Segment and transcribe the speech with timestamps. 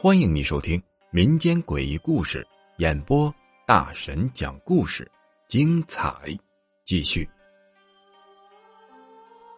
[0.00, 2.46] 欢迎你收听民间诡异故事
[2.76, 3.34] 演播，
[3.66, 5.10] 大神讲故事，
[5.48, 6.14] 精彩
[6.84, 7.28] 继续。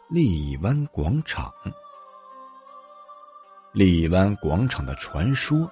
[0.09, 1.53] 荔湾广场，
[3.73, 5.71] 荔湾广场的传说，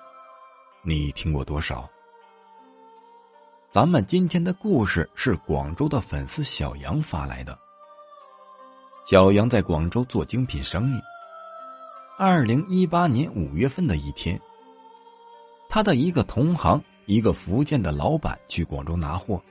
[0.82, 1.88] 你听过多少？
[3.70, 7.58] 咱们今天的故事是广州的粉丝小杨发来的。
[9.10, 11.00] 小杨在广州做精品生意。
[12.18, 14.38] 二零一八年五月份的一天。
[15.66, 19.42] 他的一个同行，一个福建的老板去广州拿货。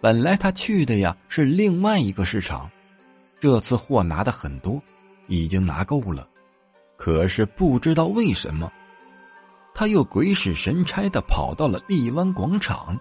[0.00, 2.70] 本来他去的呀是另外一个市场，
[3.38, 4.82] 这次货拿的很多，
[5.26, 6.26] 已经拿够了。
[6.96, 8.72] 可是不知道为什么，
[9.74, 12.98] 他又鬼使神差的跑到了荔湾广场。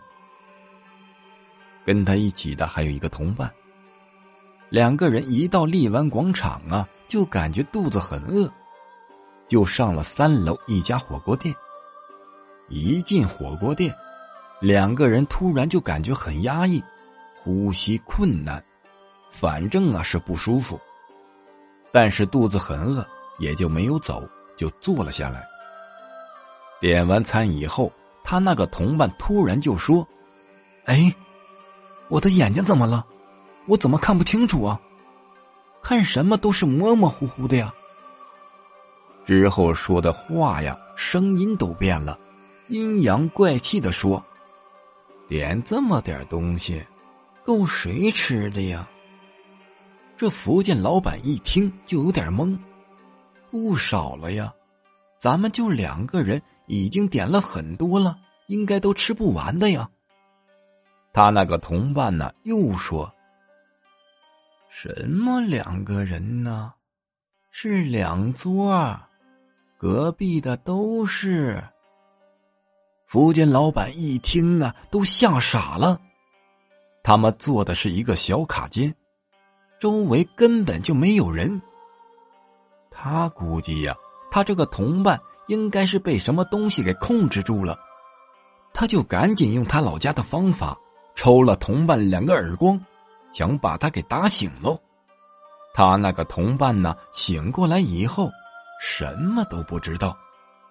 [1.86, 3.50] 跟他一起的还有一个同伴。
[4.70, 8.52] 两个人一到荔湾广场啊，就感觉肚子很饿，
[9.48, 11.56] 就上了三楼一家火锅店。
[12.68, 13.96] 一进火锅店，
[14.60, 16.84] 两个人突然就感觉很压抑，
[17.36, 18.62] 呼吸困难，
[19.30, 20.78] 反正啊是不舒服。
[21.94, 23.08] 但是肚子很饿，
[23.40, 25.48] 也就没有走，就坐了下来。
[26.82, 27.90] 点完餐以后，
[28.22, 30.06] 他那个同伴突然就说
[30.86, 31.16] ：“哎，
[32.10, 33.06] 我的眼睛怎么了？
[33.68, 34.80] 我怎么看不清楚啊？
[35.84, 37.74] 看什么都是模模糊糊的呀。”
[39.26, 42.18] 之后说的话呀，声音都变了。
[42.70, 44.24] 阴阳怪气的说
[45.30, 46.86] ：“点这么点东西，
[47.46, 48.88] 够谁吃的呀？”
[50.18, 52.58] 这福建老板一听就有点懵，
[53.52, 54.52] 不少了呀，
[55.20, 59.90] 咱们就两个人，已经点了很多了，应该都吃不完的呀。
[61.14, 63.14] 他那个同伴呢，又说
[64.80, 66.72] ：“什么两个人呢？
[67.50, 68.96] 是两桌，
[69.76, 71.64] 隔壁的都是。”
[73.08, 76.00] 福建老板一听啊，都吓傻了。
[77.02, 78.94] 他们坐的是一个小卡间，
[79.80, 81.60] 周围根本就没有人。
[82.92, 83.96] 他估计呀，
[84.30, 87.80] 他这个同伴应该是被什么东西给控制住了，
[88.76, 90.78] 他就赶紧用他老家的方法
[91.16, 92.80] 抽了同伴两个耳光，
[93.32, 94.80] 想把他给打醒喽。
[95.74, 98.32] 他那个同伴呢，醒过来以后
[98.82, 100.18] 什么都不知道，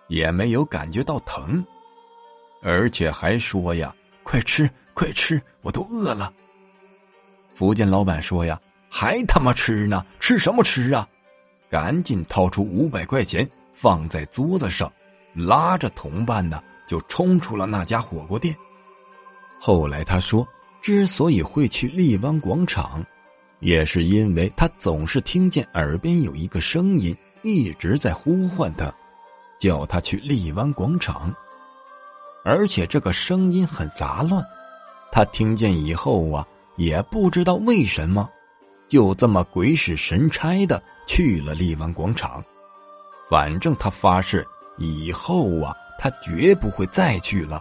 [0.08, 1.64] 也没有感觉到疼。
[2.62, 3.94] 而且还说呀
[4.24, 6.32] ：“快吃，快吃，我都饿了。”
[7.54, 10.04] 福建老板说呀：“还他妈吃呢？
[10.18, 11.06] 吃什么吃啊？”
[11.70, 14.90] 赶紧掏出五百块钱放在桌子上，
[15.34, 18.56] 拉着同伴呢就冲出了那家火锅店。
[19.60, 20.46] 后来他说，
[20.86, 23.04] 之所以会去荔湾广场，
[23.58, 28.94] 也是因为他总是听见耳边有一个声音一直在呼唤他，
[29.58, 31.34] 叫他去荔湾广场。
[32.44, 34.40] 而且这个声音很杂乱，
[35.10, 36.46] 他听见以后啊，
[36.76, 38.30] 也不知道为什么，
[38.86, 42.40] 就这么鬼使神差的去了荔湾广场。
[43.28, 44.46] 反正他发誓
[44.78, 47.60] 以后啊，他绝不会再去了。